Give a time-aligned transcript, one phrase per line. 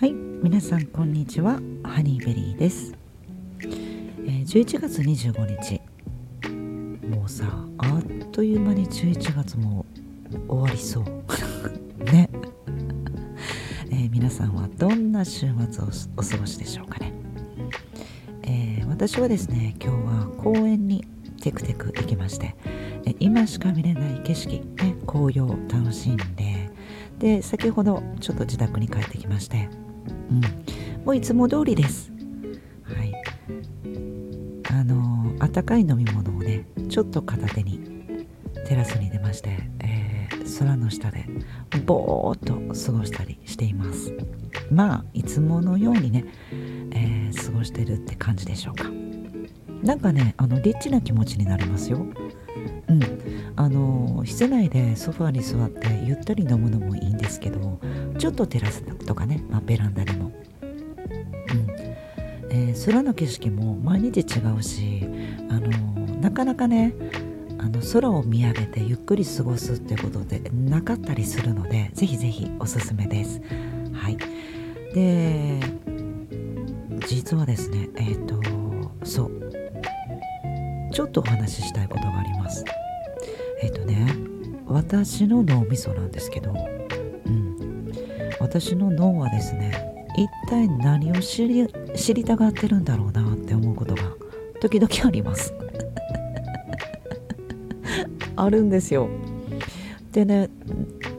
[0.00, 1.54] はい皆さんこんにちは。
[1.82, 2.94] ハニーベリーです、
[3.62, 5.80] えー、11月25日。
[7.08, 7.44] もうさ
[7.78, 9.84] あっという間に11月も
[10.46, 11.04] 終わりそう。
[12.12, 12.30] ね、
[13.90, 17.12] えー、皆さんはどんな週末をお過ごしでしょうかね、
[18.42, 21.04] えー、私はですね今日は公園に
[21.40, 22.54] テクテク行きまして、
[23.04, 26.70] え今しか見れない景色、ね、紅葉を楽しんで
[27.18, 29.68] で先ほどちょっと自宅に帰ってきまして
[30.08, 30.40] うん、
[31.04, 32.12] もういつも通りです。
[32.82, 33.12] はい。
[34.70, 37.80] あの温かい飲み物をね、ちょっと片手に
[38.66, 41.24] テラスに出まして、えー、空の下で
[41.86, 42.54] ぼーっと
[42.86, 44.12] 過ごしたりしています。
[44.70, 46.24] まあ、いつものようにね、
[46.92, 48.84] えー、過ごしてるって感じでしょうか。
[49.82, 52.04] なんかね、あのリッチな気持ちになりますよ。
[52.88, 53.00] うん、
[53.56, 57.78] あの室内でソファーに座ってゆったり飲むのもいいんですけど
[58.18, 60.72] ちょっとテラスとかね、まあ、ベランダでも、うん
[62.50, 65.04] えー、空の景色も毎日違うし
[65.48, 65.68] あの
[66.20, 66.94] なかなかね
[67.58, 73.40] あの空を見上げてゆっくり過ごすってことでなかったりするのでぜひぜひおすすめです。
[73.92, 74.16] はい、
[74.94, 75.60] で
[77.06, 78.40] 実はですねえっ、ー、と
[79.04, 82.64] そうちょっとお話ししたいことがあります。
[83.60, 84.14] えっ、とね
[84.66, 86.54] 私の脳みそなんですけど
[88.48, 89.72] 私の脳はですね
[90.16, 94.02] 一体何を知り知りたがってるんだろうなって思うことが
[94.60, 95.52] 時々あります。
[98.34, 99.08] あるんですよ。
[100.12, 100.48] でね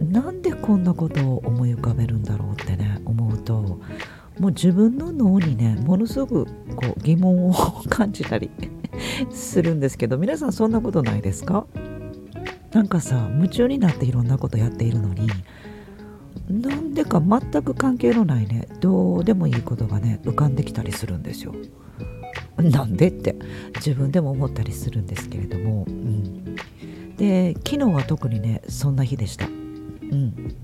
[0.00, 3.78] なんでこんなことを思い浮かべるんだろうってね思うとも
[4.40, 7.52] う自分の脳にねものすごくこう疑問を
[7.88, 8.50] 感じたり
[9.30, 11.66] するんですけど皆さんそんなことないですか？
[12.72, 15.28] なんかさ夢中になっていろんなことやっているのに
[16.48, 21.54] なんでか全く関係のないねどうでもいいことがね浮かんできたりするんですよ。
[22.58, 23.34] なんでって
[23.76, 26.54] 自分でも思ったりするんですけれども、うん、
[27.16, 29.46] で昨日は特にねそんな日でした。
[29.46, 30.54] うん、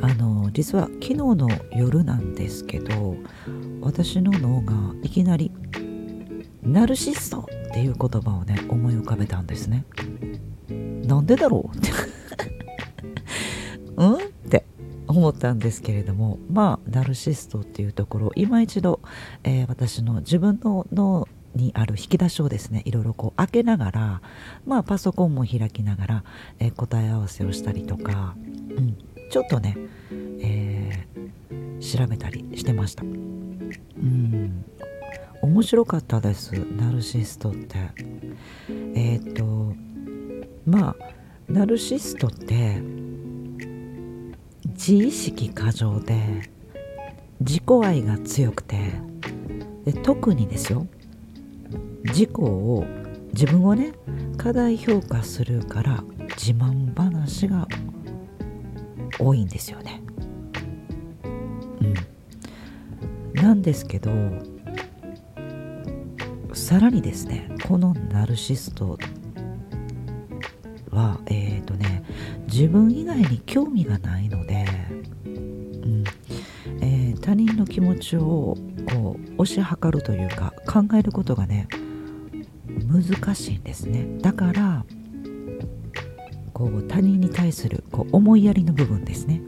[0.00, 3.16] あの実は昨日の夜なんですけど
[3.80, 5.50] 私の脳がいきなり
[6.62, 9.84] 「ナルシスト」っていう言葉をね思い浮かべたんですね。
[11.06, 11.90] なんでだろうって
[15.18, 19.00] 思ったんですけれどもまあナルシストっていうところ今一度、
[19.42, 24.22] えー、私の自分の脳にある引き出しをですねいろいろこう開けながら
[24.64, 26.24] まあパソコンも開きながら、
[26.60, 28.36] えー、答え合わせをしたりとか、
[28.76, 28.96] うん、
[29.30, 29.76] ちょっとね、
[30.40, 33.02] えー、調べたりしてました。
[33.02, 34.64] うん。
[35.42, 37.78] 面白かったですナルシストって。
[38.94, 39.74] えっ、と
[40.66, 40.96] まあ
[41.48, 42.82] ナルシストって
[44.78, 46.48] 自意識過剰で
[47.40, 48.92] 自己愛が強くて
[49.84, 50.86] で特にですよ
[52.04, 52.86] 自己を
[53.32, 53.92] 自分をね
[54.36, 56.04] 過大評価するから
[56.36, 57.66] 自慢話が
[59.18, 60.00] 多いんですよね。
[63.34, 64.12] うん、なんですけど
[66.54, 68.96] さらにですねこのナルシスト
[70.90, 72.04] はえっ、ー、とね
[72.48, 74.57] 自分以外に興味がないので、
[77.28, 78.56] 他人の気持ちを
[78.90, 81.68] こう推し量るというか考えることがね
[82.86, 84.06] 難しいんですね。
[84.22, 84.86] だから
[86.54, 89.42] こう他人に対するこう思いやりの部分ですね、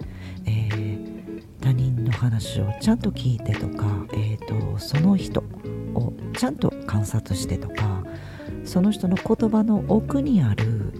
[0.45, 5.41] えー、他人の話をちゃんと聞いてとか、えーとその人
[5.95, 8.05] をちゃんと観察してとか
[8.63, 10.93] その人の言葉の奥にある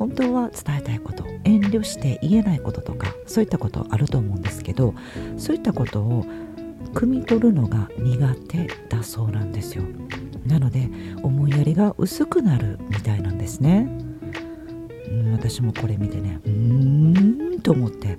[0.00, 4.94] 本当は伝えたいこと遠慮して言えないこととかそういったことあると思うんですけど
[5.36, 6.24] そういったことを
[6.94, 9.84] 汲み取るのが苦手だそうなんですよ。
[10.46, 10.90] なので
[11.22, 13.88] 思いやりが薄くなるみたいなんですね。
[15.10, 18.18] うん私もこれ見てねうーんと思って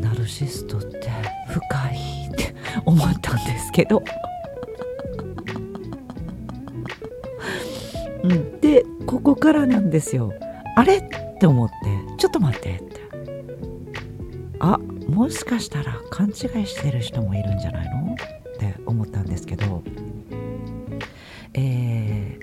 [0.00, 1.10] ナルシストって
[1.48, 1.60] 深
[1.90, 2.54] いって
[2.84, 4.02] 思ったんですけど。
[8.24, 10.32] うん、でここからなんですよ。
[10.74, 11.02] あれっ
[11.38, 11.74] て思って。
[12.18, 13.00] ちょっと待ってって。
[14.60, 14.76] あ
[15.08, 16.34] もしかしたら勘違い
[16.66, 18.14] してる人もいるんじゃないの？
[18.14, 18.16] っ
[18.58, 19.82] て思ったんですけど。
[21.54, 22.38] え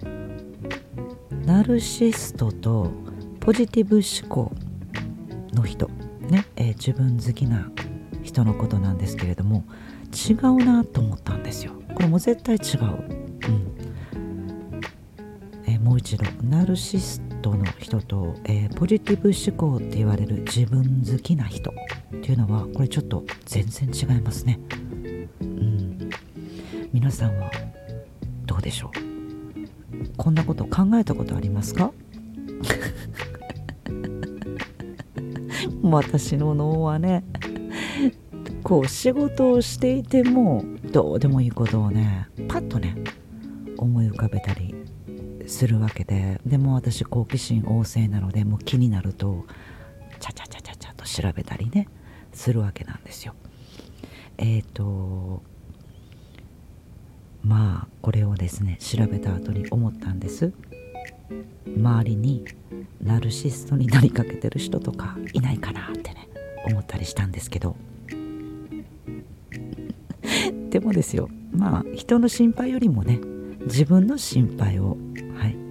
[0.00, 2.92] ー、ナルシストと
[3.40, 4.52] ポジティブ思考
[5.54, 5.88] の人。
[6.28, 7.70] ね、えー、自分好きな
[8.22, 9.64] 人のことなんですけれども
[10.28, 11.72] 違うなと思ったんですよ。
[11.94, 14.80] これも絶対違う、うん。
[15.66, 16.24] えー、もう一度。
[16.42, 21.74] ナルシストの人と、えー、ポジティブ思考って言われる自分好きな人っ
[22.20, 24.58] ていうのはこれちょっと全然違いますね。
[25.40, 26.10] うん、
[26.92, 27.48] 皆さんは
[28.46, 28.90] どうでしょう？
[30.16, 31.92] こんなこと考えたことありますか？
[35.82, 37.22] 私の脳はね
[38.64, 42.96] こう仕事をしていてもどうでもいいことをねパッとね
[43.78, 44.74] 思い浮かべたり
[45.46, 49.44] するわけででも私好奇心旺盛なのでもう気になると
[50.20, 51.88] チャチャチャチャチャと調べたりね
[52.32, 53.34] するわけなんですよ。
[54.38, 55.42] えっ、ー、と
[57.42, 60.52] まあこれをですね調べた後に思ったんです
[61.66, 62.44] 周りに
[63.02, 66.28] ナルシストになりかけてる人とかいないかなってね
[66.66, 67.76] 思ったりしたんですけど
[70.70, 73.20] でもですよまあ人の心配よりもね
[73.66, 74.96] 自分の心配を、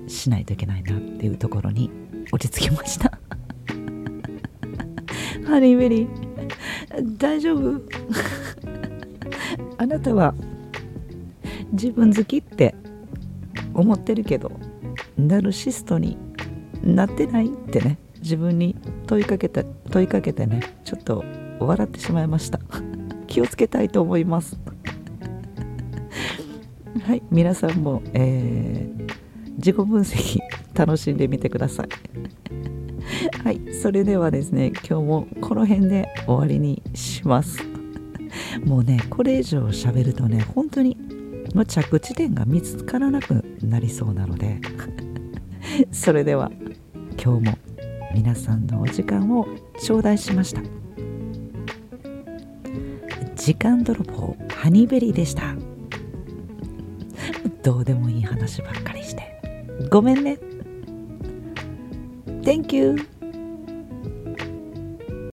[0.07, 1.89] しないといけないなっていうところに
[2.31, 3.17] 落ち着きました。
[5.45, 7.81] ハニーベリー大丈夫？
[9.77, 10.33] あなたは
[11.71, 12.73] 自分好きって
[13.73, 14.51] 思ってるけど
[15.17, 16.17] ナルシストに
[16.83, 18.75] なってないってね自分に
[19.07, 21.23] 問いかけて問いかけてねちょっと
[21.59, 22.59] 笑ってしまいました。
[23.27, 24.57] 気をつけたいと思います。
[27.05, 29.13] はい皆さんも、えー、
[29.57, 30.39] 自己分析
[30.73, 31.87] 楽しんでみてください。
[33.43, 37.59] はいそれではですね今日もこの辺で終わりにします。
[38.65, 40.97] もうねこれ以上喋るとね本当に
[41.53, 44.59] の着地点が見つからなくなりそうなので。
[45.91, 46.51] それでは
[47.21, 47.57] 今日も
[48.13, 49.47] 皆さんのお時間を
[49.81, 50.61] 頂戴しました。
[53.35, 55.55] 時間泥棒ハニーベリーでした。
[57.63, 59.34] どうでもいい話ばっかりして。
[59.89, 60.37] ごめんね
[62.43, 63.14] Thank you